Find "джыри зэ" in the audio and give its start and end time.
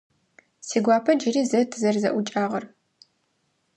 1.19-1.59